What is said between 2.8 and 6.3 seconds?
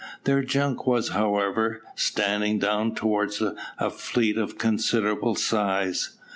towards a fleet of considerable size.